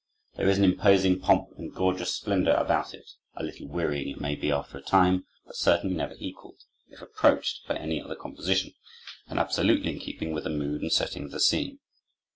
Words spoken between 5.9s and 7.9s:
never equaled, if approached, by